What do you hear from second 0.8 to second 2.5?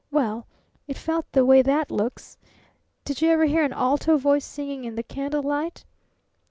it felt the way that looks!